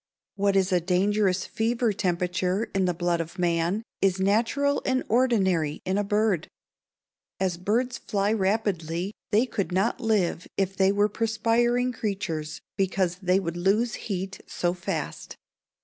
What 0.35 0.55
is 0.55 0.71
a 0.71 0.79
dangerous 0.81 1.45
fever 1.45 1.93
temperature 1.93 2.71
in 2.73 2.85
the 2.85 2.93
blood 2.95 3.21
of 3.21 3.37
man, 3.37 3.83
is 4.01 4.19
natural 4.19 4.81
and 4.83 5.03
ordinary 5.07 5.83
in 5.85 5.99
a 5.99 6.03
bird. 6.03 6.47
As 7.39 7.55
birds 7.55 7.99
fly 7.99 8.33
rapidly, 8.33 9.13
they 9.29 9.45
could 9.45 9.71
not 9.71 10.01
live 10.01 10.47
if 10.57 10.75
they 10.75 10.91
were 10.91 11.07
perspiring 11.07 11.91
creatures 11.91 12.61
because 12.77 13.17
they 13.17 13.39
would 13.39 13.55
lose 13.57 13.93
heat 14.09 14.41
so 14.47 14.73
fast. 14.73 15.37